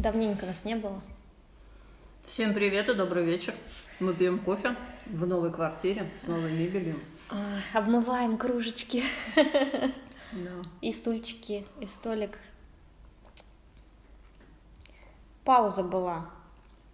Давненько 0.00 0.46
нас 0.46 0.64
не 0.64 0.76
было. 0.76 0.98
Всем 2.24 2.54
привет 2.54 2.88
и 2.88 2.94
добрый 2.94 3.22
вечер. 3.22 3.54
Мы 3.98 4.14
пьем 4.14 4.38
кофе 4.38 4.74
в 5.04 5.26
новой 5.26 5.52
квартире 5.52 6.10
с 6.16 6.26
новой 6.26 6.50
мебелью. 6.52 6.96
А, 7.28 7.58
обмываем 7.74 8.38
кружечки 8.38 9.02
Да. 9.36 10.52
и 10.80 10.90
стульчики, 10.90 11.66
и 11.82 11.86
столик. 11.86 12.38
Пауза 15.44 15.82
была. 15.82 16.30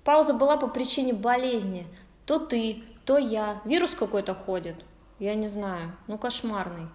Пауза 0.02 0.34
была 0.34 0.56
по 0.56 0.66
причине 0.66 1.12
болезни. 1.12 1.86
То 2.24 2.40
ты, 2.40 2.82
то 3.04 3.18
я. 3.18 3.62
Вирус 3.64 3.94
какой-то 3.94 4.34
ходит. 4.34 4.84
Я 5.20 5.36
не 5.36 5.46
знаю. 5.46 5.96
Ну, 6.08 6.18
кошмарный. 6.18 6.88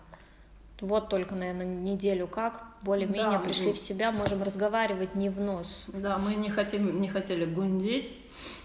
Вот 0.81 1.09
только, 1.09 1.35
наверное, 1.35 1.65
неделю 1.65 2.27
как. 2.27 2.63
Более-менее 2.81 3.37
Да, 3.37 3.39
пришли 3.39 3.67
ну. 3.67 3.73
в 3.73 3.77
себя, 3.77 4.11
можем 4.11 4.41
разговаривать 4.41 5.13
не 5.13 5.29
в 5.29 5.39
нос. 5.39 5.85
Да, 5.87 6.17
мы 6.17 6.33
не, 6.33 6.49
хотим, 6.49 6.99
не 6.99 7.07
хотели 7.07 7.45
гундеть, 7.45 8.11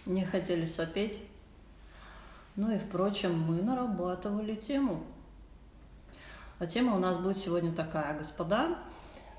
не 0.07 0.25
хотели 0.25 0.65
сопеть. 0.65 1.21
Ну 2.57 2.75
и, 2.75 2.79
впрочем, 2.79 3.39
мы 3.39 3.61
нарабатывали 3.61 4.55
тему. 4.55 5.05
А 6.59 6.67
тема 6.67 6.97
у 6.97 6.99
нас 6.99 7.19
будет 7.19 7.37
сегодня 7.37 7.75
такая, 7.75 8.17
господа. 8.17 8.79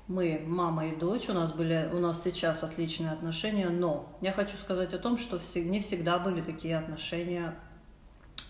Мы, 0.06 0.40
мама 0.46 0.86
и 0.86 0.94
дочь, 0.96 1.28
у 1.28 1.34
нас 1.34 1.52
были, 1.52 1.90
у 1.92 1.98
нас 1.98 2.22
сейчас 2.22 2.62
отличные 2.62 3.10
отношения, 3.10 3.68
но 3.68 4.16
я 4.20 4.32
хочу 4.32 4.56
сказать 4.56 4.94
о 4.94 4.98
том, 4.98 5.18
что 5.18 5.40
не 5.56 5.80
всегда 5.80 6.20
были 6.20 6.40
такие 6.40 6.78
отношения 6.78 7.56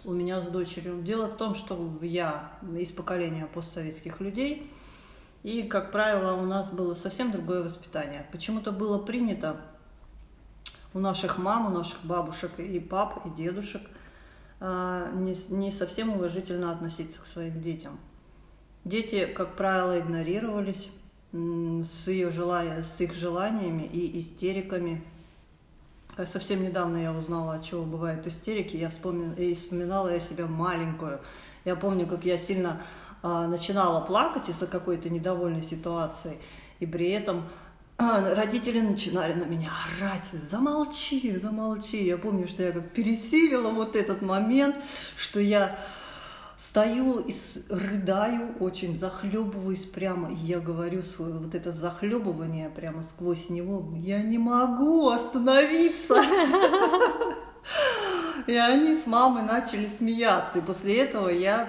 у 0.05 0.13
меня 0.13 0.41
с 0.41 0.47
дочерью. 0.47 1.03
Дело 1.03 1.27
в 1.27 1.37
том, 1.37 1.55
что 1.55 1.99
я 2.03 2.53
из 2.79 2.91
поколения 2.91 3.47
постсоветских 3.47 4.21
людей, 4.21 4.73
и, 5.43 5.63
как 5.63 5.93
правило, 5.93 6.35
у 6.35 6.45
нас 6.45 6.71
было 6.71 6.95
совсем 6.95 7.31
другое 7.31 7.63
воспитание. 7.63 8.27
Почему-то 8.33 8.73
было 8.73 8.99
принято 8.99 9.61
у 10.95 10.99
наших 10.99 11.39
мам, 11.39 11.67
у 11.67 11.71
наших 11.71 12.05
бабушек 12.05 12.59
и 12.59 12.81
пап, 12.81 13.25
и 13.27 13.31
дедушек 13.31 13.83
а, 14.61 15.11
не, 15.13 15.71
совсем 15.71 16.11
уважительно 16.11 16.73
относиться 16.73 17.21
к 17.21 17.27
своим 17.27 17.61
детям. 17.61 17.99
Дети, 18.85 19.27
как 19.27 19.55
правило, 19.55 19.99
игнорировались 19.99 20.89
с, 21.33 22.09
ее 22.09 22.31
желания, 22.31 22.83
с 22.83 23.01
их 23.01 23.15
желаниями 23.15 23.85
и 23.85 24.21
истериками. 24.21 25.05
А 26.19 26.27
Совсем 26.27 26.65
недавно 26.65 26.97
я 26.97 27.13
узнала, 27.13 27.55
от 27.55 27.65
чего 27.65 27.85
бывают 27.85 28.27
истерики. 28.27 28.77
Я 28.77 28.89
вспомнила, 28.89 29.35
и 29.35 29.55
вспоминала 29.55 30.09
я 30.09 30.19
себя 30.19 30.49
маленькую. 30.49 31.21
Я 31.65 31.77
помню, 31.77 32.09
как 32.09 32.25
я 32.25 32.37
сильно 32.37 32.83
а, 33.23 33.47
начинала 33.47 34.01
плакать 34.01 34.49
из-за 34.49 34.67
какой-то 34.67 35.11
недовольной 35.11 35.63
ситуации, 35.63 36.39
и 36.81 36.87
при 36.87 37.11
этом 37.11 37.45
родители 37.99 38.81
начинали 38.81 39.35
на 39.35 39.45
меня 39.45 39.71
орать, 40.01 40.25
замолчи, 40.51 41.39
замолчи. 41.39 42.05
Я 42.05 42.19
помню, 42.19 42.49
что 42.49 42.65
я 42.65 42.73
как 42.73 42.91
пересилила 42.91 43.71
вот 43.71 43.95
этот 43.95 44.21
момент, 44.21 44.75
что 45.17 45.39
я 45.39 45.79
стою 46.59 47.21
и 47.21 47.33
рыдаю, 47.71 48.57
очень 48.59 48.97
захлебываюсь 48.97 49.85
прямо, 49.85 50.31
и 50.31 50.35
я 50.35 50.59
говорю 50.59 51.03
свое 51.03 51.35
вот 51.35 51.55
это 51.55 51.71
захлебывание 51.71 52.69
прямо 52.69 53.03
сквозь 53.05 53.49
него, 53.49 53.89
я 53.97 54.21
не 54.23 54.39
могу 54.39 55.09
остановиться. 55.09 56.17
И 58.47 58.55
они 58.55 58.97
с 58.97 59.07
мамой 59.07 59.43
начали 59.43 59.87
смеяться, 59.87 60.59
и 60.59 60.63
после 60.63 61.03
этого 61.03 61.29
я 61.29 61.69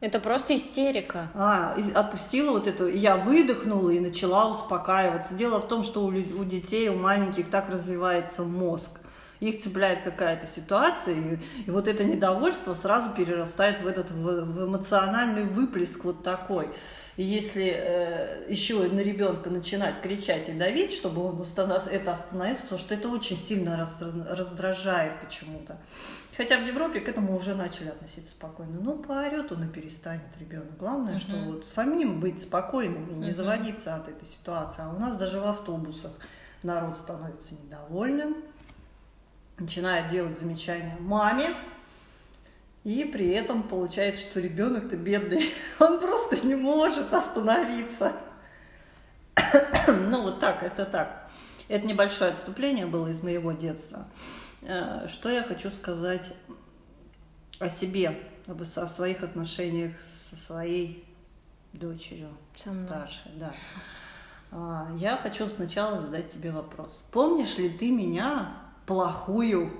Это 0.00 0.20
просто 0.20 0.54
истерика. 0.54 1.28
а, 1.34 1.74
отпустила 1.94 2.52
вот 2.52 2.66
эту, 2.66 2.88
я 2.88 3.16
выдохнула 3.16 3.90
и 3.90 4.00
начала 4.00 4.48
успокаиваться. 4.48 5.34
Дело 5.34 5.60
в 5.60 5.68
том, 5.68 5.84
что 5.84 6.04
у 6.04 6.44
детей, 6.44 6.88
у 6.88 6.96
маленьких 6.96 7.50
так 7.50 7.68
развивается 7.68 8.42
мозг. 8.42 8.88
Их 9.40 9.62
цепляет 9.62 10.02
какая-то 10.02 10.46
ситуация, 10.46 11.14
и, 11.14 11.38
и 11.66 11.70
вот 11.70 11.86
это 11.86 12.02
недовольство 12.04 12.74
сразу 12.74 13.10
перерастает 13.10 13.80
в 13.80 13.86
этот 13.86 14.10
в, 14.10 14.22
в 14.24 14.66
эмоциональный 14.66 15.44
выплеск 15.44 16.04
вот 16.04 16.22
такой. 16.24 16.68
И 17.16 17.22
если 17.22 17.72
э, 17.76 18.44
еще 18.48 18.88
на 18.88 19.00
ребенка 19.00 19.50
начинать 19.50 20.00
кричать 20.02 20.48
и 20.48 20.52
давить, 20.52 20.92
чтобы 20.92 21.24
он 21.24 21.40
установ- 21.40 21.88
это 21.90 22.12
остановился, 22.12 22.62
потому 22.62 22.80
что 22.80 22.94
это 22.94 23.08
очень 23.08 23.36
сильно 23.36 23.88
раздражает 24.30 25.20
почему-то. 25.20 25.78
Хотя 26.36 26.58
в 26.58 26.66
Европе 26.66 27.00
к 27.00 27.08
этому 27.08 27.36
уже 27.36 27.56
начали 27.56 27.88
относиться 27.88 28.30
спокойно. 28.30 28.78
Ну, 28.80 28.98
поорет 28.98 29.50
он 29.50 29.64
и 29.64 29.68
перестанет 29.68 30.22
ребенок. 30.38 30.76
Главное, 30.78 31.18
что 31.18 31.36
Мгм. 31.36 31.46
вот 31.46 31.66
самим 31.66 32.20
быть 32.20 32.40
спокойными, 32.40 33.12
не 33.12 33.26
Мгм. 33.26 33.32
заводиться 33.32 33.96
от 33.96 34.08
этой 34.08 34.28
ситуации. 34.28 34.82
А 34.84 34.90
у 34.94 34.98
нас 35.00 35.16
даже 35.16 35.40
в 35.40 35.46
автобусах 35.46 36.12
народ 36.62 36.96
становится 36.96 37.54
недовольным, 37.54 38.36
начинает 39.58 40.10
делать 40.10 40.38
замечания 40.38 40.96
маме, 41.00 41.54
и 42.84 43.04
при 43.04 43.28
этом 43.30 43.62
получается, 43.62 44.22
что 44.22 44.40
ребенок-то 44.40 44.96
бедный, 44.96 45.52
он 45.78 46.00
просто 46.00 46.46
не 46.46 46.54
может 46.54 47.12
остановиться. 47.12 48.12
Ну, 49.86 50.22
вот 50.22 50.40
так, 50.40 50.62
это 50.62 50.84
так. 50.84 51.30
Это 51.68 51.86
небольшое 51.86 52.32
отступление 52.32 52.86
было 52.86 53.08
из 53.08 53.22
моего 53.22 53.52
детства. 53.52 54.06
Э, 54.62 55.06
Что 55.08 55.30
я 55.30 55.42
хочу 55.42 55.70
сказать 55.70 56.34
о 57.58 57.68
себе, 57.68 58.18
о 58.46 58.86
своих 58.86 59.22
отношениях 59.22 59.92
со 60.00 60.36
своей 60.36 61.04
дочерью 61.72 62.28
Со 62.54 62.70
мной. 62.70 62.86
старшей, 62.86 63.32
да. 63.36 63.52
А, 64.50 64.88
Я 64.96 65.16
хочу 65.16 65.48
сначала 65.48 65.98
задать 65.98 66.28
тебе 66.30 66.50
вопрос. 66.50 67.00
Помнишь 67.10 67.56
ли 67.58 67.68
ты 67.70 67.90
меня 67.90 68.54
плохую? 68.88 69.70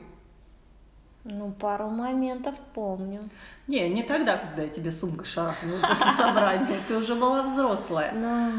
Ну, 1.25 1.51
пару 1.51 1.89
моментов 1.89 2.55
помню. 2.75 3.29
Не, 3.67 3.89
не 3.89 4.03
тогда, 4.03 4.37
когда 4.37 4.63
я 4.63 4.69
тебе 4.69 4.93
сумка 4.93 5.25
шарахнула 5.25 5.81
после 5.81 6.13
собрания. 6.13 6.81
Ты 6.87 6.97
уже 6.97 7.15
была 7.15 7.43
взрослая. 7.43 8.13
Но, 8.13 8.51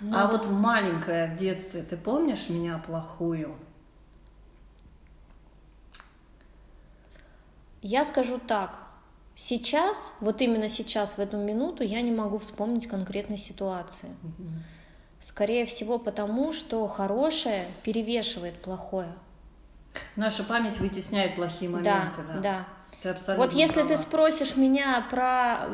ну 0.00 0.16
А 0.16 0.22
да. 0.22 0.28
вот 0.28 0.48
маленькая 0.48 1.34
в 1.34 1.36
детстве, 1.36 1.82
ты 1.82 1.96
помнишь 1.96 2.48
меня 2.48 2.78
плохую? 2.78 3.56
Я 7.82 8.04
скажу 8.04 8.38
так. 8.38 8.78
Сейчас, 9.34 10.12
вот 10.20 10.40
именно 10.40 10.68
сейчас, 10.68 11.18
в 11.18 11.20
эту 11.20 11.36
минуту, 11.36 11.82
я 11.84 12.00
не 12.00 12.10
могу 12.10 12.38
вспомнить 12.38 12.86
конкретной 12.86 13.38
ситуации. 13.38 14.08
Скорее 15.20 15.66
всего, 15.66 15.98
потому 15.98 16.52
что 16.52 16.86
хорошее 16.86 17.66
перевешивает 17.82 18.60
плохое. 18.62 19.12
Наша 20.16 20.44
память 20.44 20.78
вытесняет 20.78 21.34
плохие 21.36 21.70
моменты, 21.70 22.22
да. 22.28 22.34
да, 22.34 22.40
да. 22.40 22.66
Ты 23.02 23.08
абсолютно 23.10 23.44
Вот 23.44 23.52
если 23.52 23.82
ты 23.82 23.88
права. 23.88 24.02
спросишь 24.02 24.56
меня 24.56 25.06
про 25.10 25.66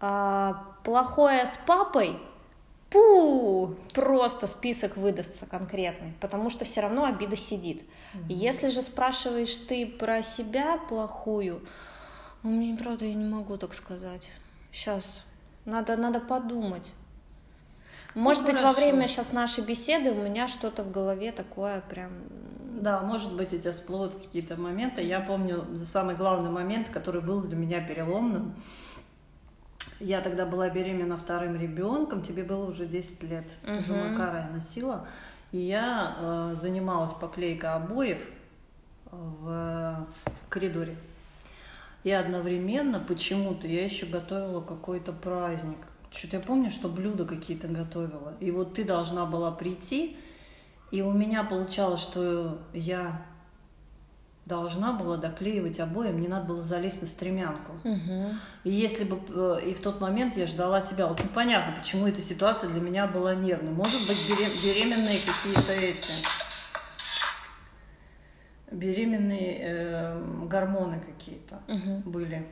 а, 0.00 0.64
плохое 0.84 1.46
с 1.46 1.56
папой, 1.56 2.18
пу, 2.90 3.74
просто 3.94 4.46
список 4.46 4.96
выдастся 4.96 5.46
конкретный, 5.46 6.12
потому 6.20 6.50
что 6.50 6.64
все 6.64 6.82
равно 6.82 7.04
обида 7.04 7.36
сидит. 7.36 7.82
Если 8.28 8.68
же 8.68 8.82
спрашиваешь 8.82 9.56
ты 9.56 9.86
про 9.86 10.22
себя 10.22 10.76
плохую, 10.88 11.62
ну, 12.42 12.50
мне 12.50 12.76
правда 12.76 13.06
я 13.06 13.14
не 13.14 13.24
могу 13.24 13.56
так 13.56 13.72
сказать. 13.72 14.30
Сейчас 14.70 15.24
надо 15.64 15.96
надо 15.96 16.20
подумать. 16.20 16.92
Может 18.14 18.44
быть, 18.44 18.56
во 18.56 18.72
хорошо. 18.72 18.80
время 18.80 19.08
сейчас 19.08 19.32
нашей 19.32 19.64
беседы 19.64 20.10
у 20.10 20.14
меня 20.14 20.46
что-то 20.48 20.82
в 20.82 20.90
голове 20.90 21.32
такое 21.32 21.80
прям. 21.80 22.10
Да, 22.80 23.00
может 23.00 23.34
быть, 23.34 23.52
у 23.52 23.58
тебя 23.58 23.72
всплывут 23.72 24.14
какие-то 24.14 24.56
моменты. 24.56 25.02
Я 25.02 25.20
помню 25.20 25.64
самый 25.90 26.14
главный 26.14 26.50
момент, 26.50 26.88
который 26.88 27.20
был 27.20 27.42
для 27.42 27.56
меня 27.56 27.86
переломным. 27.86 28.54
Я 30.00 30.20
тогда 30.20 30.46
была 30.46 30.68
беременна 30.68 31.16
вторым 31.16 31.56
ребенком, 31.56 32.22
тебе 32.22 32.42
было 32.42 32.64
уже 32.64 32.86
10 32.86 33.22
лет, 33.22 33.44
уже 33.62 33.92
Мгм. 33.92 34.10
Макара 34.10 34.38
я 34.38 34.50
носила. 34.50 35.06
И 35.52 35.58
я 35.58 36.16
э, 36.18 36.54
занималась 36.56 37.12
поклейкой 37.12 37.74
обоев 37.74 38.18
в 39.10 40.06
коридоре. 40.48 40.96
И 42.04 42.10
одновременно 42.10 42.98
почему-то 42.98 43.68
я 43.68 43.84
еще 43.84 44.06
готовила 44.06 44.60
какой-то 44.60 45.12
праздник. 45.12 45.78
Что-то 46.10 46.38
я 46.38 46.42
помню, 46.42 46.70
что 46.70 46.88
блюда 46.88 47.24
какие-то 47.24 47.68
готовила. 47.68 48.34
И 48.40 48.50
вот 48.50 48.74
ты 48.74 48.84
должна 48.84 49.24
была 49.24 49.52
прийти, 49.52 50.16
и 50.92 51.02
у 51.02 51.10
меня 51.10 51.42
получалось, 51.42 52.00
что 52.00 52.60
я 52.72 53.22
должна 54.44 54.92
была 54.92 55.16
доклеивать 55.16 55.80
обои, 55.80 56.10
мне 56.10 56.28
надо 56.28 56.46
было 56.46 56.60
залезть 56.60 57.00
на 57.00 57.08
стремянку. 57.08 57.72
Мгм. 57.82 58.38
И 58.64 58.70
если 58.70 59.04
бы 59.04 59.18
э, 59.28 59.60
и 59.66 59.74
в 59.74 59.80
тот 59.80 60.00
момент 60.00 60.36
я 60.36 60.46
ждала 60.46 60.80
тебя, 60.82 61.06
вот 61.06 61.18
непонятно, 61.22 61.74
почему 61.78 62.06
эта 62.06 62.20
ситуация 62.20 62.68
для 62.70 62.80
меня 62.80 63.06
была 63.06 63.34
нервной. 63.34 63.72
Может 63.72 64.06
быть, 64.06 64.30
бере- 64.30 64.62
беременные 64.64 65.18
какие-то 65.18 65.72
эти 65.72 66.12
беременные 68.70 69.58
э, 69.62 70.46
гормоны 70.46 71.00
какие-то 71.00 71.60
Мгм. 71.68 72.00
были. 72.10 72.46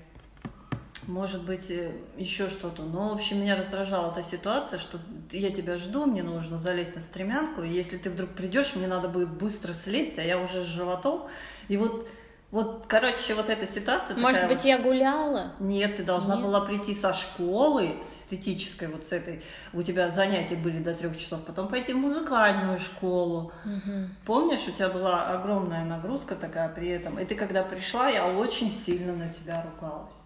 Может 1.11 1.43
быть, 1.43 1.71
э, 1.71 1.93
еще 2.17 2.49
что-то. 2.49 2.83
Но, 2.83 3.11
в 3.11 3.15
общем, 3.15 3.41
меня 3.41 3.57
раздражала 3.57 4.13
эта 4.13 4.23
ситуация, 4.23 4.79
что 4.79 4.99
я 5.33 5.51
тебя 5.51 5.77
жду, 5.77 6.07
мне 6.07 6.23
нужно 6.23 6.59
залезть 6.59 6.97
на 6.97 7.03
стремянку, 7.03 7.63
и 7.63 7.69
если 7.69 7.99
ты 7.99 8.11
вдруг 8.11 8.31
придешь, 8.31 8.75
мне 8.75 8.87
надо 8.87 9.09
будет 9.09 9.31
быстро 9.31 9.75
слезть, 9.75 10.19
а 10.19 10.23
я 10.23 10.39
уже 10.39 10.63
с 10.63 10.67
животом. 10.67 11.29
И 11.69 11.77
вот 11.77 12.09
вот, 12.51 12.87
короче, 12.89 13.35
вот 13.35 13.49
эта 13.49 13.65
ситуация. 13.65 14.17
Может 14.17 14.49
быть, 14.49 14.59
вот... 14.59 14.65
я 14.65 14.79
гуляла? 14.79 15.53
Нет, 15.61 15.97
ты 15.97 16.03
должна 16.03 16.35
Нет. 16.35 16.45
была 16.45 16.61
прийти 16.63 16.97
со 16.97 17.15
школы, 17.15 17.95
с 18.03 18.21
эстетической 18.23 18.89
вот 18.89 19.05
с 19.07 19.13
этой. 19.13 19.43
У 19.73 19.83
тебя 19.83 20.11
занятия 20.11 20.57
были 20.57 20.79
до 20.79 20.93
трех 20.93 21.17
часов, 21.17 21.45
потом 21.45 21.69
пойти 21.69 21.93
в 21.93 21.99
музыкальную 21.99 22.81
школу. 22.81 23.53
Угу. 23.65 24.09
Помнишь, 24.27 24.67
у 24.67 24.73
тебя 24.73 24.89
была 24.89 25.29
огромная 25.29 25.85
нагрузка 25.85 26.35
такая 26.35 26.69
при 26.69 26.89
этом. 26.89 27.21
И 27.21 27.25
ты 27.25 27.37
когда 27.37 27.63
пришла, 27.63 28.09
я 28.09 28.27
очень 28.27 28.73
сильно 28.73 29.15
на 29.15 29.33
тебя 29.33 29.65
ругалась. 29.65 30.20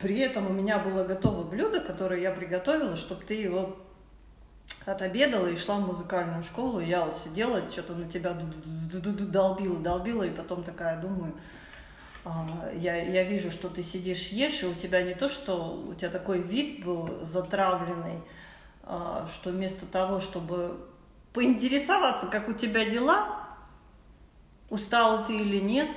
При 0.00 0.18
этом 0.18 0.50
у 0.50 0.52
меня 0.52 0.78
было 0.78 1.04
готово 1.04 1.44
блюдо, 1.44 1.80
которое 1.80 2.20
я 2.20 2.30
приготовила, 2.30 2.96
чтобы 2.96 3.22
ты 3.24 3.34
его 3.34 3.76
отобедала 4.86 5.46
и 5.46 5.56
шла 5.56 5.76
в 5.76 5.86
музыкальную 5.86 6.42
школу, 6.42 6.80
я 6.80 7.04
вот 7.04 7.18
сидела, 7.18 7.64
что-то 7.70 7.94
на 7.94 8.08
тебя 8.08 8.32
долбила, 8.32 9.78
долбила, 9.78 10.22
и 10.22 10.30
потом 10.30 10.62
такая 10.62 11.00
думаю, 11.00 11.34
а, 12.24 12.70
я, 12.74 12.96
я 13.02 13.24
вижу, 13.24 13.50
что 13.50 13.68
ты 13.68 13.82
сидишь, 13.82 14.28
ешь, 14.28 14.62
и 14.62 14.66
у 14.66 14.74
тебя 14.74 15.02
не 15.02 15.14
то, 15.14 15.28
что 15.28 15.74
у 15.74 15.94
тебя 15.94 16.10
такой 16.10 16.40
вид 16.40 16.84
был 16.84 17.24
затравленный, 17.24 18.20
а, 18.82 19.28
что 19.32 19.50
вместо 19.50 19.84
того, 19.86 20.20
чтобы 20.20 20.78
поинтересоваться, 21.32 22.26
как 22.26 22.48
у 22.48 22.54
тебя 22.54 22.84
дела, 22.86 23.48
устала 24.70 25.24
ты 25.24 25.36
или 25.38 25.60
нет, 25.60 25.90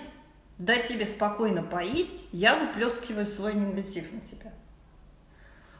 дать 0.57 0.87
тебе 0.87 1.05
спокойно 1.05 1.63
поесть, 1.63 2.27
я 2.31 2.55
выплескиваю 2.55 3.25
свой 3.25 3.53
негатив 3.53 4.11
на 4.11 4.21
тебя. 4.21 4.51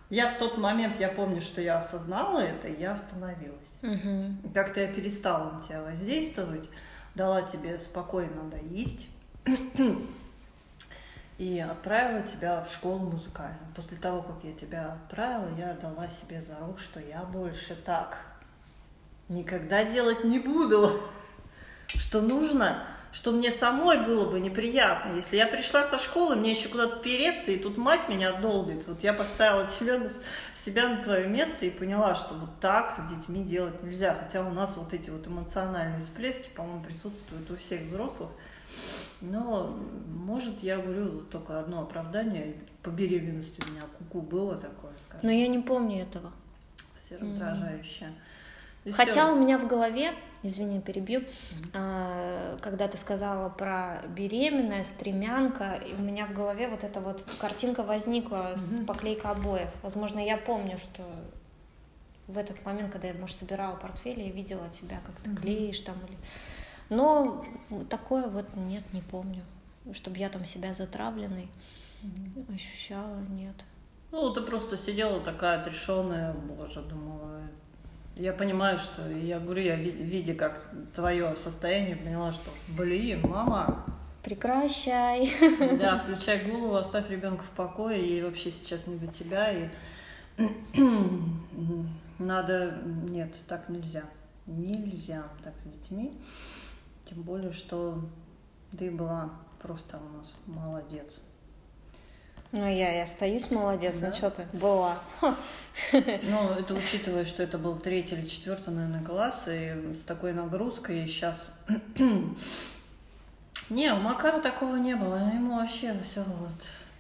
Я 0.09 0.29
в 0.29 0.37
тот 0.37 0.57
момент, 0.57 0.99
я 0.99 1.09
помню, 1.09 1.41
что 1.41 1.61
я 1.61 1.79
осознала 1.79 2.39
это, 2.39 2.67
и 2.67 2.79
я 2.79 2.93
остановилась. 2.93 3.79
Угу. 3.81 4.51
Как-то 4.53 4.81
я 4.81 4.87
перестала 4.87 5.53
на 5.53 5.61
тебя 5.61 5.81
воздействовать, 5.81 6.69
дала 7.15 7.41
тебе 7.41 7.79
спокойно 7.79 8.43
доесть 8.49 9.07
и 11.39 11.59
отправила 11.59 12.21
тебя 12.27 12.63
в 12.63 12.71
школу 12.71 12.99
музыкальную. 12.99 13.73
После 13.75 13.97
того, 13.97 14.21
как 14.21 14.43
я 14.43 14.53
тебя 14.53 14.93
отправила, 14.93 15.49
я 15.57 15.73
дала 15.73 16.07
себе 16.07 16.41
зарок, 16.41 16.79
что 16.79 16.99
я 16.99 17.23
больше 17.23 17.75
так 17.75 18.19
никогда 19.29 19.83
делать 19.83 20.23
не 20.23 20.39
буду. 20.39 21.01
Что 21.87 22.21
нужно 22.21 22.87
что 23.13 23.31
мне 23.31 23.51
самой 23.51 24.03
было 24.03 24.29
бы 24.29 24.39
неприятно. 24.39 25.15
Если 25.15 25.37
я 25.37 25.45
пришла 25.45 25.83
со 25.83 25.99
школы, 25.99 26.35
мне 26.35 26.51
еще 26.51 26.67
куда-то 26.67 26.97
переться, 26.97 27.51
и 27.51 27.59
тут 27.59 27.77
мать 27.77 28.09
меня 28.09 28.33
долбит. 28.33 28.87
Вот 28.87 29.03
я 29.03 29.13
поставила 29.13 29.67
тебя, 29.67 29.99
себя 30.59 30.89
на 30.89 31.03
твое 31.03 31.27
место 31.27 31.67
и 31.67 31.69
поняла, 31.69 32.15
что 32.15 32.33
вот 32.33 32.59
так 32.59 32.97
с 32.97 33.15
детьми 33.15 33.43
делать 33.43 33.83
нельзя. 33.83 34.15
Хотя 34.15 34.43
у 34.43 34.51
нас 34.51 34.75
вот 34.75 34.93
эти 34.93 35.11
вот 35.11 35.27
эмоциональные 35.27 35.99
всплески, 35.99 36.49
по-моему, 36.55 36.83
присутствуют 36.83 37.49
у 37.51 37.55
всех 37.55 37.81
взрослых. 37.81 38.31
Но, 39.21 39.79
может, 40.07 40.63
я 40.63 40.77
говорю 40.77 41.21
только 41.21 41.59
одно 41.59 41.83
оправдание. 41.83 42.55
По 42.81 42.89
беременности 42.89 43.61
у 43.65 43.71
меня 43.71 43.83
куку 43.99 44.21
было 44.21 44.55
такое, 44.55 44.91
скажем. 45.05 45.25
Но 45.25 45.31
я 45.31 45.47
не 45.47 45.59
помню 45.59 46.01
этого. 46.01 46.31
Все 46.99 47.17
раздражающее. 47.17 48.09
Mm-hmm. 48.09 48.33
И 48.85 48.91
Хотя 48.91 49.11
все. 49.11 49.33
у 49.33 49.39
меня 49.39 49.57
в 49.57 49.67
голове, 49.67 50.13
извини, 50.41 50.81
перебью, 50.81 51.21
mm-hmm. 51.21 52.59
когда 52.61 52.87
ты 52.87 52.97
сказала 52.97 53.49
про 53.49 54.01
беременная, 54.09 54.83
стремянка, 54.83 55.75
и 55.75 55.93
у 55.93 56.01
меня 56.01 56.25
в 56.25 56.33
голове 56.33 56.67
вот 56.67 56.83
эта 56.83 56.99
вот 56.99 57.23
картинка 57.39 57.83
возникла 57.83 58.53
mm-hmm. 58.53 58.57
с 58.57 58.85
поклейкой 58.85 59.31
обоев. 59.31 59.69
Возможно, 59.81 60.19
я 60.19 60.37
помню, 60.37 60.77
что 60.77 61.03
в 62.27 62.37
этот 62.37 62.63
момент, 62.65 62.91
когда 62.91 63.07
я, 63.07 63.13
может, 63.13 63.37
собирала 63.37 63.75
портфель, 63.75 64.21
я 64.21 64.31
видела 64.31 64.69
тебя, 64.69 64.99
как 65.05 65.15
ты 65.21 65.29
mm-hmm. 65.29 65.41
клеишь 65.41 65.81
там. 65.81 65.95
Или... 66.07 66.17
Но 66.89 67.43
такое 67.89 68.27
вот 68.27 68.45
нет, 68.55 68.83
не 68.93 69.01
помню, 69.01 69.43
чтобы 69.93 70.17
я 70.17 70.29
там 70.29 70.45
себя 70.45 70.73
затравленной 70.73 71.49
ощущала, 72.53 73.17
нет. 73.29 73.55
Ну, 74.11 74.31
ты 74.31 74.41
просто 74.41 74.77
сидела 74.77 75.21
такая 75.21 75.61
отрешенная, 75.61 76.33
боже, 76.33 76.81
думала, 76.81 77.41
я 78.15 78.33
понимаю, 78.33 78.77
что 78.77 79.09
я 79.09 79.39
говорю, 79.39 79.61
я 79.61 79.75
видя, 79.75 80.35
как 80.35 80.61
твое 80.93 81.35
состояние, 81.35 81.95
поняла, 81.95 82.31
что, 82.31 82.51
блин, 82.77 83.21
мама, 83.23 83.85
прекращай. 84.23 85.29
Да, 85.79 85.99
включай 85.99 86.45
голову, 86.45 86.75
оставь 86.75 87.09
ребенка 87.09 87.43
в 87.43 87.49
покое, 87.55 88.05
и 88.05 88.21
вообще 88.21 88.51
сейчас 88.51 88.85
не 88.87 88.97
до 88.97 89.07
тебя, 89.07 89.51
и 89.51 89.69
надо, 92.19 92.81
нет, 92.85 93.33
так 93.47 93.69
нельзя, 93.69 94.03
нельзя 94.45 95.23
так 95.43 95.53
с 95.59 95.63
детьми, 95.63 96.13
тем 97.05 97.23
более, 97.23 97.53
что 97.53 97.99
ты 98.77 98.91
была 98.91 99.31
просто 99.61 99.97
у 99.97 100.17
нас 100.17 100.35
молодец. 100.45 101.19
Ну, 102.53 102.67
я 102.67 102.95
и 102.95 102.99
остаюсь 102.99 103.49
молодец, 103.49 103.95
ну, 103.95 104.01
да? 104.01 104.07
ну 104.07 104.13
что 104.13 104.29
ты, 104.29 104.47
была. 104.53 104.99
Ну, 105.91 106.49
это 106.51 106.75
учитывая, 106.75 107.25
что 107.25 107.41
это 107.41 107.57
был 107.57 107.77
третий 107.77 108.13
или 108.13 108.27
четвертый, 108.27 108.71
наверное, 108.71 109.03
класс, 109.03 109.45
и 109.47 109.95
с 109.95 110.03
такой 110.05 110.33
нагрузкой, 110.33 111.03
и 111.03 111.07
сейчас... 111.07 111.49
Не, 113.71 113.91
у 113.91 113.95
Макара 113.97 114.39
такого 114.39 114.75
не 114.75 114.95
было, 114.95 115.15
ему 115.33 115.55
вообще 115.55 115.97
все 116.03 116.21
вот... 116.21 116.51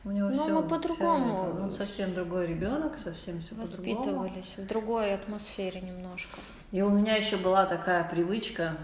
У 0.05 0.11
него 0.11 0.29
Но 0.29 0.43
все, 0.43 0.53
мы 0.59 0.67
по-другому. 0.67 1.61
Он 1.61 1.71
совсем 1.71 2.13
другой 2.13 2.47
ребенок, 2.47 2.93
совсем 3.01 3.39
все 3.39 3.53
Воспитывались 3.55 4.57
в 4.57 4.65
другой 4.65 5.13
атмосфере 5.13 5.79
немножко. 5.81 6.39
И 6.71 6.81
у 6.81 6.89
меня 6.89 7.15
еще 7.15 7.37
была 7.37 7.67
такая 7.67 8.03
привычка, 8.03 8.75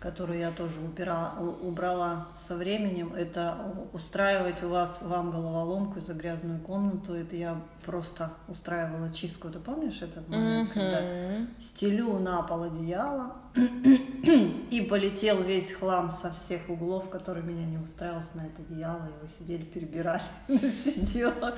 которую 0.00 0.38
я 0.38 0.52
тоже 0.52 0.78
убирала, 0.80 1.40
убрала 1.40 2.28
со 2.46 2.54
временем, 2.54 3.14
это 3.14 3.74
устраивать 3.92 4.62
у 4.62 4.68
вас 4.68 5.00
вам 5.02 5.32
головоломку 5.32 5.98
за 5.98 6.14
грязную 6.14 6.60
комнату. 6.60 7.14
Это 7.14 7.34
я 7.34 7.60
просто 7.84 8.30
устраивала 8.46 9.12
чистку. 9.12 9.50
Ты 9.50 9.58
помнишь 9.58 10.00
этот 10.00 10.28
момент, 10.28 10.70
mm-hmm. 10.70 10.72
когда 10.72 11.60
стелю 11.60 12.18
на 12.20 12.42
пол 12.42 12.62
одеяло 12.64 13.34
и 13.56 14.86
полетел 14.88 15.42
весь 15.42 15.72
хлам 15.72 16.10
со 16.12 16.30
всех 16.30 16.68
углов, 16.68 17.10
который 17.10 17.42
меня 17.42 17.66
не 17.66 17.78
устраивался 17.78 18.36
на 18.36 18.42
это 18.42 18.62
одеяло, 18.62 19.04
и 19.04 19.22
вы 19.22 19.28
сидели, 19.36 19.64
перебирали, 19.64 20.22
сидела, 20.48 21.56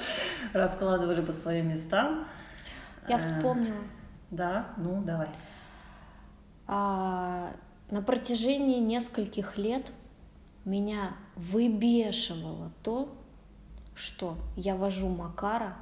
раскладывали 0.55 1.21
по 1.21 1.33
своим 1.33 1.69
местам. 1.69 2.27
Я 3.07 3.17
э, 3.17 3.21
вспомнила. 3.21 3.77
Да, 4.31 4.69
ну 4.79 5.03
давай. 5.03 5.29
На 7.91 8.03
протяжении 8.03 8.79
нескольких 8.79 9.59
лет 9.59 9.93
меня 10.65 11.13
выбешивало 11.35 12.71
то, 12.83 13.09
что 13.95 14.37
я 14.57 14.77
вожу 14.77 15.09
Макара 15.09 15.77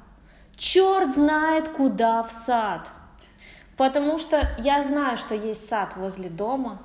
черт 0.59 1.13
знает 1.13 1.69
куда 1.69 2.23
в 2.23 2.31
сад. 2.31 2.89
Потому 3.77 4.17
что 4.17 4.47
я 4.57 4.83
знаю, 4.83 5.17
что 5.17 5.33
есть 5.33 5.67
сад 5.67 5.95
возле 5.95 6.29
дома. 6.29 6.79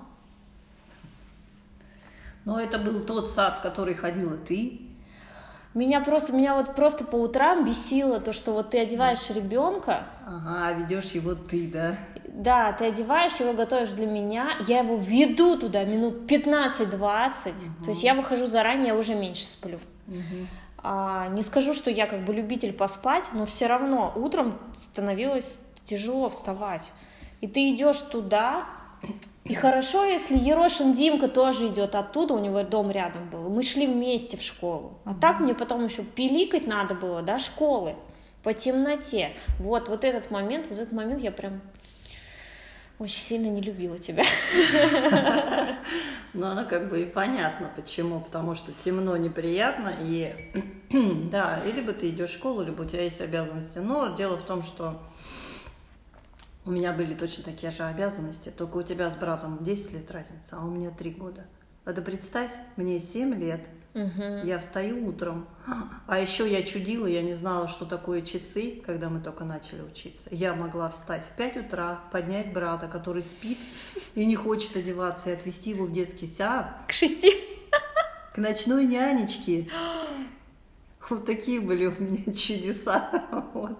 Но 2.44 2.60
это 2.60 2.78
был 2.78 3.00
тот 3.00 3.30
сад, 3.30 3.58
в 3.58 3.62
который 3.62 3.94
ходила 3.94 4.36
ты. 4.36 4.80
Меня 5.72 6.00
просто, 6.00 6.32
меня 6.32 6.54
вот 6.54 6.76
просто 6.76 7.04
по 7.04 7.16
утрам 7.16 7.64
бесило 7.64 8.20
то, 8.20 8.32
что 8.32 8.52
вот 8.52 8.70
ты 8.70 8.78
одеваешь 8.78 9.28
ребенка. 9.30 10.04
Ага, 10.24 10.72
ведешь 10.74 11.12
его 11.12 11.34
ты, 11.34 11.66
да? 11.66 11.96
Да, 12.34 12.72
ты 12.72 12.86
одеваешь 12.86 13.36
его, 13.36 13.52
готовишь 13.52 13.90
для 13.90 14.06
меня, 14.06 14.58
я 14.66 14.80
его 14.80 14.96
веду 14.96 15.56
туда 15.56 15.84
минут 15.84 16.28
15-20, 16.28 16.88
угу. 16.88 17.84
то 17.84 17.90
есть 17.90 18.02
я 18.02 18.14
выхожу 18.14 18.48
заранее, 18.48 18.88
я 18.88 18.96
уже 18.96 19.14
меньше 19.14 19.44
сплю. 19.44 19.78
Угу. 20.08 20.46
А, 20.78 21.28
не 21.28 21.42
скажу, 21.42 21.74
что 21.74 21.90
я 21.90 22.06
как 22.06 22.24
бы 22.24 22.34
любитель 22.34 22.72
поспать, 22.72 23.26
но 23.32 23.46
все 23.46 23.68
равно 23.68 24.12
утром 24.16 24.58
становилось 24.76 25.60
тяжело 25.84 26.28
вставать. 26.28 26.90
И 27.40 27.46
ты 27.46 27.70
идешь 27.70 28.00
туда, 28.00 28.66
и 29.44 29.54
хорошо, 29.54 30.04
если 30.04 30.36
Ерошин 30.36 30.92
Димка 30.92 31.28
тоже 31.28 31.68
идет 31.68 31.94
оттуда, 31.94 32.34
у 32.34 32.40
него 32.40 32.64
дом 32.64 32.90
рядом 32.90 33.30
был. 33.30 33.48
Мы 33.48 33.62
шли 33.62 33.86
вместе 33.86 34.36
в 34.36 34.42
школу. 34.42 34.98
А 35.04 35.14
так 35.14 35.38
мне 35.38 35.54
потом 35.54 35.84
еще 35.84 36.02
пиликать 36.02 36.66
надо 36.66 36.96
было 36.96 37.22
до 37.22 37.38
школы 37.38 37.94
по 38.42 38.52
темноте. 38.52 39.36
Вот, 39.60 39.88
вот 39.88 40.02
этот 40.04 40.32
момент, 40.32 40.66
вот 40.68 40.78
этот 40.78 40.92
момент 40.92 41.22
я 41.22 41.30
прям 41.30 41.60
очень 42.98 43.20
сильно 43.20 43.48
не 43.48 43.60
любила 43.60 43.98
тебя. 43.98 44.24
Ну, 46.36 46.48
оно 46.48 46.64
как 46.64 46.90
бы 46.90 47.00
и 47.00 47.04
понятно, 47.04 47.70
почему. 47.76 48.20
Потому 48.20 48.56
что 48.56 48.72
темно, 48.72 49.16
неприятно, 49.16 49.94
и 50.00 50.34
да, 51.30 51.60
и 51.64 51.70
либо 51.70 51.92
ты 51.92 52.10
идешь 52.10 52.30
в 52.30 52.34
школу, 52.34 52.62
либо 52.62 52.82
у 52.82 52.84
тебя 52.84 53.04
есть 53.04 53.20
обязанности. 53.20 53.78
Но 53.78 54.16
дело 54.16 54.36
в 54.36 54.42
том, 54.42 54.64
что 54.64 55.00
у 56.64 56.72
меня 56.72 56.92
были 56.92 57.14
точно 57.14 57.44
такие 57.44 57.70
же 57.70 57.84
обязанности, 57.84 58.50
только 58.50 58.78
у 58.78 58.82
тебя 58.82 59.10
с 59.10 59.16
братом 59.16 59.62
10 59.62 59.92
лет 59.92 60.10
разница, 60.10 60.56
а 60.58 60.64
у 60.64 60.70
меня 60.70 60.90
3 60.90 61.10
года. 61.12 61.44
А 61.84 61.92
ты 61.92 62.02
представь, 62.02 62.50
мне 62.76 62.98
7 62.98 63.34
лет, 63.34 63.60
Мгм. 63.94 64.44
Я 64.44 64.58
встаю 64.58 65.06
утром. 65.06 65.46
А 66.06 66.18
еще 66.18 66.50
я 66.50 66.62
чудила, 66.62 67.06
я 67.06 67.22
не 67.22 67.32
знала, 67.32 67.66
что 67.68 67.86
такое 67.86 68.20
часы, 68.22 68.82
когда 68.84 69.08
мы 69.08 69.20
только 69.20 69.44
начали 69.44 69.80
учиться. 69.80 70.28
Я 70.30 70.54
могла 70.54 70.90
встать 70.90 71.24
в 71.24 71.36
5 71.36 71.56
утра, 71.58 72.00
поднять 72.12 72.52
брата, 72.52 72.88
который 72.88 73.22
спит 73.22 73.56
и 74.14 74.26
не 74.26 74.36
хочет 74.36 74.76
одеваться, 74.76 75.30
и 75.30 75.32
отвезти 75.32 75.70
его 75.70 75.86
в 75.86 75.92
детский 75.92 76.26
сад 76.26 76.66
К 76.88 76.92
шести. 76.92 77.32
к 78.34 78.38
ночной 78.38 78.86
нянечке. 78.86 79.70
Вот 81.10 81.26
такие 81.26 81.60
были 81.60 81.86
у 81.86 82.00
меня 82.00 82.32
чудеса. 82.32 83.10
Вот. 83.54 83.78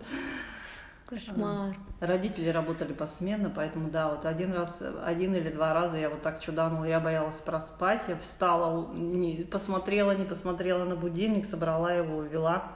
Кошмар. 1.07 1.75
Родители 2.07 2.49
работали 2.49 2.93
посменно, 2.93 3.51
поэтому 3.51 3.91
да, 3.91 4.09
вот 4.09 4.25
один 4.25 4.53
раз, 4.53 4.83
один 5.05 5.35
или 5.35 5.49
два 5.49 5.73
раза 5.73 5.97
я 5.97 6.11
вот 6.11 6.23
так 6.23 6.41
чуданула, 6.41 6.85
я 6.85 7.01
боялась 7.01 7.37
проспать, 7.37 8.03
я 8.09 8.17
встала, 8.17 8.93
не, 8.93 9.45
посмотрела, 9.45 10.13
не 10.13 10.25
посмотрела 10.25 10.85
на 10.85 10.97
будильник, 10.97 11.45
собрала 11.45 11.93
его, 11.93 12.19
увела. 12.19 12.73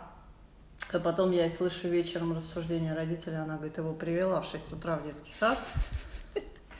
А 0.93 0.99
потом 0.99 1.33
я 1.33 1.49
слышу 1.49 1.89
вечером 1.89 2.37
рассуждения 2.37 2.95
родителей, 2.95 3.37
она 3.37 3.57
говорит, 3.57 3.77
его 3.79 3.93
привела 3.93 4.41
в 4.41 4.47
6 4.47 4.73
утра 4.73 4.97
в 4.97 5.05
детский 5.05 5.33
сад 5.33 5.59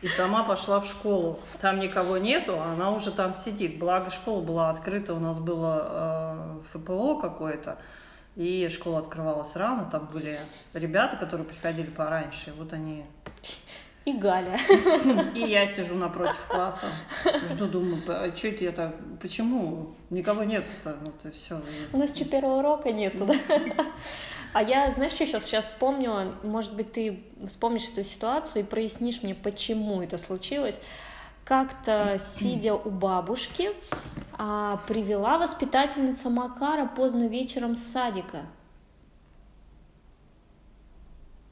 и 0.01 0.09
сама 0.09 0.45
пошла 0.45 0.81
в 0.81 0.87
школу. 0.87 1.41
Там 1.61 1.81
никого 1.81 2.19
нету, 2.19 2.59
а 2.59 2.73
она 2.73 2.91
уже 2.91 3.11
там 3.11 3.35
сидит. 3.35 3.79
Благо 3.79 4.11
школа 4.11 4.41
была 4.41 4.71
открыта, 4.71 5.15
у 5.15 5.19
нас 5.19 5.39
было 5.39 6.61
э, 6.73 6.79
ФПО 6.79 7.21
какое-то, 7.21 7.79
и 8.39 8.69
школа 8.73 9.01
открывалась 9.01 9.57
рано, 9.57 9.89
там 9.91 10.09
были 10.13 10.39
ребята, 10.73 11.17
которые 11.17 11.45
приходили 11.45 11.91
пораньше, 11.91 12.55
вот 12.57 12.73
они... 12.73 13.05
И 14.05 14.13
Галя. 14.13 14.57
И 15.35 15.41
я 15.41 15.67
сижу 15.67 15.97
напротив 15.97 16.39
класса, 16.49 16.87
жду, 17.51 17.67
думаю, 17.67 18.01
а 18.07 18.35
что 18.35 18.49
это 18.49 18.65
я 18.65 18.73
так, 18.73 18.95
почему? 19.21 19.97
Никого 20.09 20.45
нет-то, 20.45 20.97
вот 21.05 21.17
и 21.25 21.37
все. 21.37 21.61
У 21.93 21.99
нас 21.99 22.15
что, 22.15 22.25
первого 22.25 22.61
урока 22.61 22.93
нету, 22.93 23.27
да? 23.27 23.35
А 24.55 24.63
я, 24.63 24.91
знаешь, 24.93 25.13
что 25.13 25.27
сейчас, 25.27 25.45
сейчас 25.45 25.67
вспомнила, 25.67 26.33
может 26.45 26.75
быть, 26.75 26.93
ты 26.93 27.25
вспомнишь 27.45 27.91
эту 27.91 28.05
ситуацию 28.05 28.63
и 28.63 28.67
прояснишь 28.67 29.23
мне, 29.23 29.35
почему 29.35 30.01
это 30.01 30.17
случилось. 30.17 30.81
Как-то, 31.49 32.19
сидя 32.19 32.75
у 32.75 32.91
бабушки, 32.91 33.71
а, 34.37 34.83
привела 34.87 35.39
воспитательница 35.39 36.29
Макара 36.29 36.85
поздно 36.85 37.27
вечером 37.27 37.75
с 37.75 37.81
садика. 37.85 38.43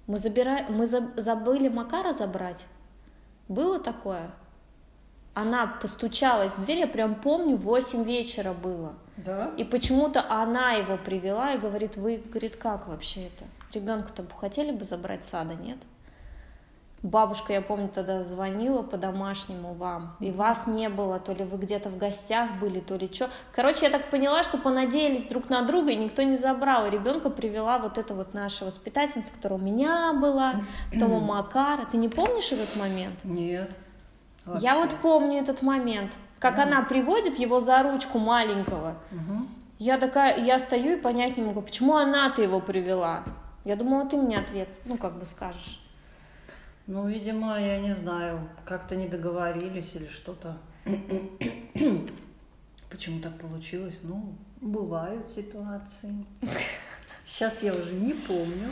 Мы, 0.07 0.19
забира... 0.19 0.67
мы 0.69 0.87
за- 0.87 1.15
забыли 1.17 1.71
Макара 1.71 2.13
забрать. 2.13 2.67
Было 3.49 3.81
такое? 3.81 4.33
Она 5.33 5.67
постучалась 5.67 6.53
в 6.53 6.63
дверь, 6.67 6.81
я 6.81 6.87
прям 6.87 7.15
помню, 7.15 7.57
8 7.57 8.05
вечера 8.05 8.53
было. 8.53 8.93
Да? 9.17 9.55
И 9.57 9.65
почему-то 9.65 10.31
она 10.31 10.73
его 10.73 10.99
привела 10.99 11.53
и 11.53 11.59
говорит, 11.59 11.97
вы, 11.97 12.19
говорит, 12.19 12.57
как 12.57 12.87
вообще 12.87 13.29
это? 13.29 13.47
Ребенка-то 13.73 14.25
бы 14.25 14.33
хотели 14.39 14.73
бы 14.73 14.85
забрать 14.85 15.25
сада, 15.25 15.55
нет? 15.55 15.79
Бабушка, 17.03 17.53
я 17.53 17.61
помню, 17.61 17.89
тогда 17.89 18.23
звонила 18.23 18.83
по-домашнему 18.83 19.75
вам, 19.75 20.17
и 20.19 20.31
вас 20.31 20.67
не 20.67 20.89
было, 20.89 21.21
то 21.21 21.33
ли 21.33 21.45
вы 21.45 21.59
где-то 21.59 21.91
в 21.91 21.99
гостях 21.99 22.53
были, 22.59 22.81
то 22.81 22.97
ли 22.97 23.09
что. 23.13 23.29
Короче, 23.55 23.85
я 23.85 23.91
так 23.91 24.11
поняла, 24.11 24.43
что 24.43 24.57
понадеялись 24.59 25.27
друг 25.27 25.51
на 25.51 25.63
друга, 25.63 25.93
и 25.93 25.97
никто 25.97 26.23
не 26.23 26.37
забрал. 26.37 26.87
И 26.87 26.91
ребенка 26.91 27.29
привела 27.29 27.79
вот 27.79 27.99
эта 27.99 28.15
вот 28.15 28.35
наша 28.35 28.65
воспитательница, 28.65 29.33
которая 29.33 29.59
у 29.59 29.63
меня 29.63 30.15
была, 30.15 30.55
потом 30.93 31.13
у 31.13 31.21
Макара. 31.21 31.85
Ты 31.85 31.99
не 31.99 32.09
помнишь 32.09 32.51
этот 32.51 32.75
момент? 32.77 33.25
Нет. 33.25 33.77
Я 34.61 34.75
вот 34.75 34.85
Вообще. 34.85 34.97
помню 35.03 35.41
этот 35.41 35.63
момент, 35.63 36.15
как 36.39 36.59
она 36.59 36.83
приводит 36.83 37.39
его 37.39 37.61
за 37.61 37.83
ручку 37.83 38.19
маленького. 38.19 38.95
Мгм. 39.11 39.49
Я 39.79 39.99
такая, 39.99 40.43
я 40.43 40.59
стою 40.59 40.97
и 40.97 41.01
понять 41.01 41.37
не 41.37 41.43
могу, 41.43 41.61
почему 41.61 41.97
она-то 41.97 42.43
его 42.43 42.61
привела. 42.61 43.23
Я 43.65 43.77
думала, 43.77 44.09
ты 44.09 44.17
мне 44.17 44.39
ответ, 44.39 44.69
ну, 44.87 44.97
как 44.97 45.19
бы 45.19 45.27
скажешь. 45.27 45.81
Ну, 46.87 47.09
видимо, 47.09 47.61
я 47.61 47.81
не 47.81 47.93
знаю, 47.93 48.49
как-то 48.65 48.95
не 48.95 49.09
договорились 49.09 49.97
или 49.97 50.07
что-то. 50.07 50.57
Почему 52.91 53.21
так 53.21 53.37
получилось? 53.39 53.97
Ну, 54.03 54.35
бывают 54.61 55.29
ситуации. 55.29 56.25
Сейчас 57.27 57.61
я 57.63 57.75
уже 57.75 57.93
не 57.93 58.15
помню. 58.15 58.69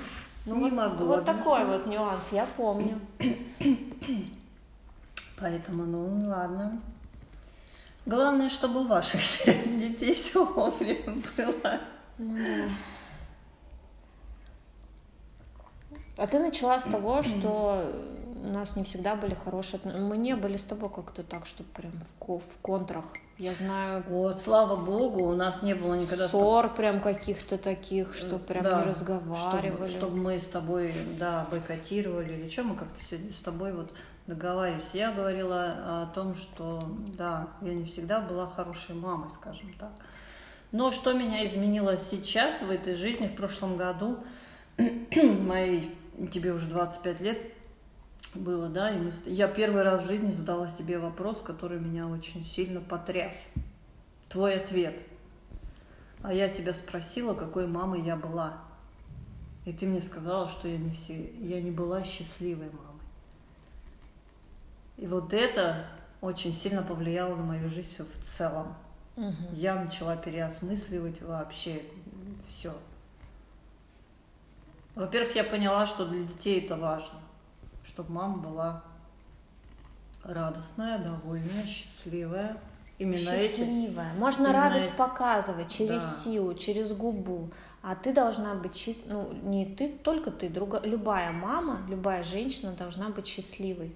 Ну, 0.47 0.55
не 0.57 0.71
вот, 0.71 0.73
могу 0.73 1.05
вот 1.07 1.25
такой 1.25 1.65
вот 1.65 1.87
нюанс, 1.87 2.31
я 2.31 2.47
помню. 2.57 3.01
Поэтому, 5.41 5.85
ну 5.85 6.29
ладно. 6.29 6.81
Главное, 8.07 8.49
чтобы 8.49 8.83
у 8.83 8.87
ваших 8.87 9.21
детей 9.45 10.15
все 10.15 10.45
вовремя 10.45 11.17
было. 11.37 11.81
Ну 12.19 12.37
да. 12.37 12.69
А 16.17 16.27
ты 16.27 16.39
начала 16.39 16.81
с 16.81 16.85
того, 16.85 17.23
что 17.23 17.93
у 18.45 18.53
нас 18.53 18.77
не 18.77 18.85
всегда 18.85 19.17
были 19.17 19.35
хорошие 19.35 19.79
отношения. 19.79 20.05
Мы 20.05 20.17
не 20.17 20.37
были 20.37 20.57
с 20.57 20.65
тобой 20.65 20.91
как-то 20.91 21.23
так, 21.23 21.47
что 21.47 21.65
прям 21.65 21.93
в, 21.93 22.25
ко- 22.25 22.39
в 22.39 22.59
контрах. 22.61 23.07
Я 23.39 23.53
знаю, 23.55 24.05
Вот, 24.09 24.41
слава 24.41 24.77
богу, 24.77 25.25
у 25.25 25.35
нас 25.35 25.63
не 25.63 25.75
было 25.75 25.95
никогда... 25.95 26.29
ссор 26.29 26.73
прям 26.73 27.01
каких-то 27.01 27.59
таких, 27.59 28.15
что 28.15 28.39
прям 28.39 28.63
Да, 28.63 28.81
не 28.83 28.91
разговаривали. 28.91 29.89
Чтобы, 29.89 29.89
чтобы 29.89 30.17
мы 30.17 30.39
с 30.39 30.45
тобой, 30.45 30.95
да, 31.19 31.47
бойкотировали 31.51 32.33
или 32.33 32.51
что, 32.51 32.63
мы 32.63 32.77
как-то 32.77 33.01
сегодня 33.11 33.33
с 33.33 33.39
тобой 33.43 33.73
вот 33.73 33.91
договаривались. 34.29 34.85
Я 34.93 35.11
говорила 35.11 36.03
о 36.03 36.11
том, 36.15 36.37
что, 36.37 36.85
да, 37.19 37.49
я 37.63 37.75
не 37.75 37.87
всегда 37.87 38.21
была 38.21 38.47
хорошей 38.47 38.95
мамой, 38.95 39.31
скажем 39.41 39.73
так. 39.81 39.91
Но 40.71 40.93
что 40.93 41.13
меня 41.13 41.45
изменило 41.47 41.97
сейчас, 41.97 42.63
в 42.63 42.71
этой 42.71 42.95
жизни, 42.95 43.27
в 43.27 43.35
прошлом 43.37 43.77
году, 43.77 44.19
моей, 45.17 45.97
тебе 46.33 46.53
уже 46.53 46.67
25 46.67 47.21
лет 47.21 47.39
было, 48.35 48.69
да, 48.69 48.91
и 48.91 48.99
мы, 48.99 49.13
я 49.27 49.49
первый 49.49 49.83
раз 49.83 50.03
в 50.03 50.07
жизни 50.07 50.31
задала 50.31 50.69
тебе 50.69 50.99
вопрос, 50.99 51.41
который 51.41 51.79
меня 51.79 52.09
очень 52.09 52.45
сильно 52.45 52.81
потряс. 52.81 53.47
Твой 54.29 54.57
ответ– 54.57 54.97
а 56.25 56.33
я 56.33 56.49
тебя 56.49 56.73
спросила, 56.73 57.35
какой 57.35 57.67
мамой 57.67 58.01
я 58.01 58.17
была. 58.17 58.55
И 59.67 59.75
ты 59.75 59.85
мне 59.85 60.01
сказала, 60.01 60.49
что 60.49 60.67
я 60.67 60.79
не, 60.79 60.91
все, 60.91 61.31
я 61.39 61.61
не 61.61 61.71
была 61.71 62.03
счастливой 62.03 62.71
мамой. 62.71 63.03
И 64.97 65.07
вот 65.07 65.35
это 65.35 65.87
очень 66.23 66.55
сильно 66.55 66.83
повлияло 66.83 67.37
на 67.37 67.43
мою 67.43 67.69
жизнь 67.69 67.97
в 67.99 68.25
целом. 68.25 68.75
Мгм. 69.17 69.53
Я 69.53 69.75
начала 69.75 70.17
переосмысливать 70.17 71.21
вообще 71.21 71.83
все. 72.49 72.75
Во-первых, 74.95 75.35
я 75.35 75.45
поняла, 75.45 75.87
что 75.87 76.07
для 76.07 76.23
детей 76.25 76.61
это 76.65 76.77
важно, 76.77 77.19
чтобы 77.85 78.13
мама 78.13 78.39
была 78.39 78.85
радостная, 80.23 80.99
довольная, 80.99 81.67
счастливая. 81.67 82.57
Именно 82.99 83.31
эти 83.31 83.57
Счастливая. 83.57 84.13
Можно 84.15 84.45
именно 84.47 84.53
радость 84.61 84.87
эти- 84.91 84.97
показывать 84.97 85.69
через 85.69 86.03
Да. 86.05 86.11
силу, 86.11 86.55
через 86.55 86.93
губу. 86.93 87.51
А 87.83 87.97
ты 87.97 88.13
должна 88.15 88.55
быть 88.55 88.77
счаст... 88.77 89.01
ну 89.07 89.33
не 89.43 89.67
ты, 89.67 89.89
только 89.89 90.31
ты, 90.31 90.49
друга... 90.49 90.81
любая 90.85 91.33
мама, 91.33 91.83
любая 91.89 92.23
женщина 92.23 92.71
должна 92.73 93.09
быть 93.11 93.27
счастливой. 93.27 93.95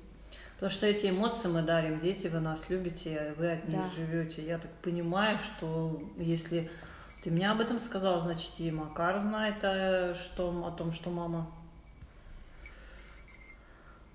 Потому 0.55 0.73
что 0.73 0.87
эти 0.87 1.09
эмоции 1.09 1.47
мы 1.47 1.63
дарим, 1.63 2.01
дети, 2.01 2.27
вы 2.27 2.41
нас 2.41 2.59
любите, 2.69 3.33
вы 3.39 3.53
от 3.53 3.69
них 3.69 3.79
Да. 3.81 3.89
живете. 3.95 4.45
Я 4.45 4.59
так 4.59 4.73
понимаю, 4.83 5.39
что 5.39 6.03
если 6.17 6.69
ты 7.23 7.31
мне 7.31 7.51
об 7.51 7.61
этом 7.61 7.79
сказала, 7.79 8.21
значит 8.21 8.53
и 8.59 8.71
Макар 8.71 9.21
знает 9.21 9.57
э, 9.63 10.15
что, 10.15 10.51
о 10.67 10.71
том, 10.71 10.93
что 10.93 11.11
мама 11.11 11.51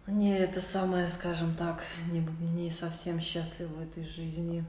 не 0.07 0.38
это 0.38 0.62
самое, 0.62 1.10
скажем 1.10 1.55
так, 1.55 1.83
не, 2.12 2.19
не 2.53 2.69
совсем 2.69 3.19
счастлива 3.19 3.69
в 3.69 3.81
этой 3.81 4.03
жизни. 4.03 4.65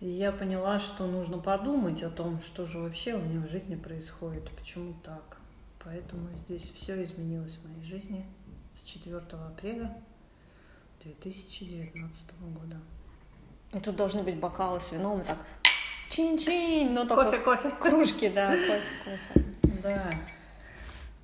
И 0.00 0.08
я 0.08 0.32
поняла, 0.32 0.78
что 0.78 1.06
нужно 1.06 1.38
подумать 1.38 2.02
о 2.02 2.10
том, 2.10 2.40
что 2.42 2.66
же 2.66 2.78
вообще 2.78 3.14
у 3.14 3.20
меня 3.20 3.40
в 3.46 3.50
жизни 3.50 3.76
происходит, 3.76 4.50
почему 4.50 4.94
так. 5.04 5.38
Поэтому 5.84 6.28
здесь 6.44 6.72
все 6.76 7.02
изменилось 7.02 7.56
в 7.56 7.68
моей 7.68 7.84
жизни 7.84 8.24
с 8.80 8.84
4 8.84 9.16
апреля 9.16 9.96
2019 11.02 12.40
года. 12.40 12.80
И 13.72 13.80
тут 13.80 13.96
должны 13.96 14.22
быть 14.22 14.38
бокалы 14.38 14.80
с 14.80 14.92
вином 14.92 15.20
и 15.20 15.24
так 15.24 15.38
чин-чин, 16.12 16.92
ну 16.92 17.06
только 17.06 17.38
Кофе, 17.38 17.38
кофе. 17.38 17.70
кружки, 17.80 18.28
да, 18.28 18.50
кофе, 18.50 18.82
кофе. 19.04 19.46
Да. 19.82 20.10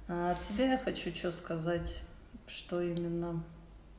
А 0.09 0.30
от 0.30 0.42
себя 0.42 0.73
я 0.73 0.78
хочу 0.78 1.14
что 1.14 1.30
сказать, 1.33 2.02
что 2.47 2.80
именно 2.80 3.45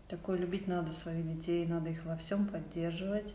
такое 0.08 0.39
любить 0.39 0.67
надо 0.67 0.91
своих 0.91 1.27
детей, 1.27 1.67
надо 1.67 1.91
их 1.91 2.03
во 2.05 2.17
всем 2.17 2.48
поддерживать, 2.48 3.31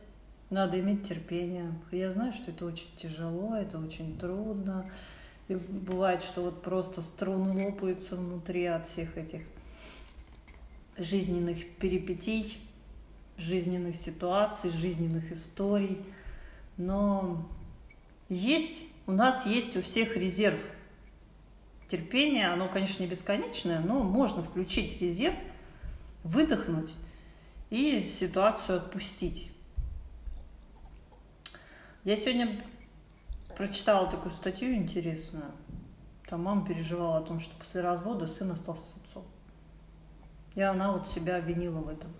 надо 0.51 0.81
иметь 0.81 1.09
терпение. 1.09 1.73
Я 1.93 2.11
знаю, 2.11 2.33
что 2.33 2.51
это 2.51 2.67
очень 2.67 2.89
тяжело, 2.97 3.55
это 3.55 3.79
очень 3.79 4.19
трудно. 4.19 4.85
И 5.47 5.55
бывает, 5.55 6.25
что 6.25 6.43
вот 6.43 6.63
просто 6.63 7.03
струны 7.03 7.67
лопаются 7.67 8.17
внутри 8.17 8.65
от 8.65 8.89
всех 8.89 9.17
этих 9.17 9.43
жизненных 10.99 11.77
перипетий, 11.77 12.59
жизненных 13.37 13.95
ситуаций, 13.95 14.71
жизненных 14.71 15.31
историй. 15.31 16.03
Но 16.77 17.49
есть, 18.29 18.83
у 19.07 19.13
нас 19.13 19.47
есть 19.47 19.77
у 19.77 19.83
всех 19.83 20.17
резерв 20.17 20.59
терпения. 21.89 22.49
Оно, 22.49 22.69
конечно, 22.69 23.03
не 23.03 23.09
бесконечное, 23.09 23.81
но 23.81 24.03
можно 24.03 24.43
включить 24.43 25.01
резерв, 25.01 25.37
выдохнуть 26.23 26.93
и 27.71 28.03
ситуацию 28.03 28.79
отпустить. 28.79 29.51
Я 32.05 32.17
сегодня 32.17 32.63
прочитала 33.57 34.11
такую 34.11 34.33
статью 34.33 34.75
интересную. 34.75 35.53
Там 36.27 36.43
мама 36.43 36.67
переживала 36.67 37.19
о 37.19 37.23
том, 37.23 37.41
что 37.41 37.57
после 37.57 37.81
развода 37.81 38.27
сын 38.27 38.51
остался 38.51 38.83
с 38.83 38.97
отцом. 38.97 39.25
И 40.55 40.61
она 40.61 40.93
вот 40.93 41.09
себя 41.09 41.37
обвинила 41.37 41.81
в 41.81 41.89
этом. 41.89 42.11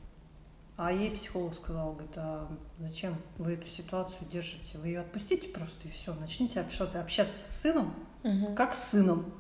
А 0.77 0.91
ей 0.91 1.13
психолог 1.13 1.55
сказал, 1.55 1.93
говорит, 1.93 2.17
а 2.17 2.49
зачем 2.81 3.15
вы 3.39 3.53
эту 3.53 3.67
ситуацию 3.69 4.19
держите? 4.33 4.77
Вы 4.79 4.89
ее 4.89 5.01
отпустите 5.01 5.49
просто 5.49 5.87
и 5.87 5.91
все. 5.91 6.13
Начните 6.15 6.61
общаться, 6.61 7.01
общаться 7.01 7.47
с 7.47 7.61
сыном, 7.61 7.95
угу. 8.25 8.55
как 8.55 8.75
с 8.75 8.91
сыном, 8.91 9.33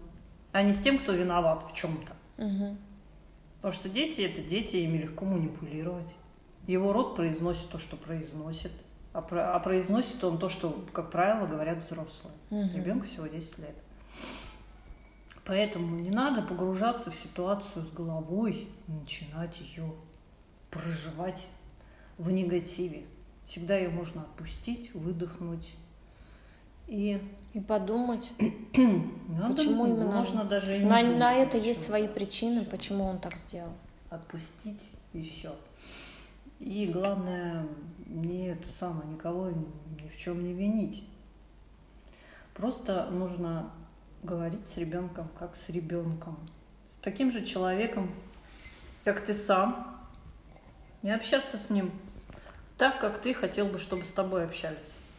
а 0.52 0.62
не 0.62 0.72
с 0.72 0.80
тем, 0.80 1.00
кто 1.00 1.12
виноват 1.12 1.64
в 1.68 1.74
чем-то. 1.74 2.12
Угу. 2.38 2.76
Потому 3.56 3.74
что 3.74 3.88
дети 3.88 4.20
это 4.20 4.42
дети, 4.42 4.76
ими 4.76 4.98
легко 4.98 5.24
манипулировать. 5.24 6.06
Его 6.68 6.92
род 6.92 7.16
произносит 7.16 7.68
то, 7.68 7.78
что 7.78 7.96
произносит. 7.96 8.72
А, 9.12 9.20
про, 9.20 9.54
а 9.54 9.58
произносит 9.58 10.22
он 10.22 10.38
то, 10.38 10.48
что, 10.48 10.86
как 10.92 11.10
правило, 11.10 11.46
говорят 11.46 11.78
взрослые. 11.78 12.36
Угу. 12.50 12.76
Ребенку 12.76 13.06
всего 13.06 13.26
10 13.26 13.58
лет. 13.58 13.74
Поэтому 15.44 15.96
не 15.96 16.10
надо 16.10 16.42
погружаться 16.42 17.10
в 17.10 17.16
ситуацию 17.16 17.84
с 17.84 17.90
головой 17.90 18.68
и 18.86 18.92
начинать 18.92 19.60
ее 19.60 19.92
проживать 20.74 21.46
в 22.18 22.30
негативе. 22.30 23.04
Всегда 23.46 23.76
ее 23.76 23.88
можно 23.88 24.22
отпустить, 24.22 24.92
выдохнуть 24.94 25.70
и 26.86 27.20
и 27.54 27.60
подумать, 27.60 28.32
надо, 29.28 29.54
почему 29.54 29.86
именно 29.86 30.06
можно 30.06 30.44
даже 30.44 30.76
на, 30.80 31.02
на 31.02 31.34
это 31.34 31.56
есть 31.56 31.84
свои 31.84 32.08
причины, 32.08 32.64
почему 32.64 33.04
он 33.04 33.20
так 33.20 33.36
сделал. 33.36 33.72
Отпустить 34.10 34.82
и 35.12 35.22
все. 35.22 35.54
И 36.58 36.90
главное, 36.92 37.64
не 38.06 38.48
это 38.48 38.68
самое, 38.68 39.08
никого 39.08 39.50
ни 39.50 40.08
в 40.08 40.18
чем 40.18 40.42
не 40.42 40.52
винить. 40.52 41.04
Просто 42.54 43.08
нужно 43.10 43.70
говорить 44.24 44.66
с 44.66 44.76
ребенком, 44.76 45.28
как 45.38 45.54
с 45.54 45.68
ребенком. 45.68 46.36
С 46.92 46.96
таким 46.96 47.30
же 47.30 47.44
человеком, 47.44 48.10
как 49.04 49.24
ты 49.24 49.32
сам, 49.32 49.93
и 51.04 51.10
общаться 51.10 51.58
с 51.58 51.70
ним 51.70 51.92
так, 52.78 52.98
как 52.98 53.20
ты 53.20 53.34
хотел 53.34 53.66
бы, 53.66 53.78
чтобы 53.78 54.04
с 54.04 54.08
тобой 54.08 54.44
общались. 54.44 54.78